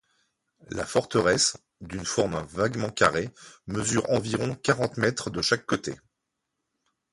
La 0.71 0.83
forteresse, 0.83 1.57
d'une 1.79 2.05
forme 2.07 2.43
vaguement 2.49 2.89
carrée, 2.89 3.29
mesure 3.67 4.09
environ 4.09 4.55
quarante 4.55 4.97
mètres 4.97 5.29
de 5.29 5.43
chaque 5.43 5.67
côté. 5.67 5.95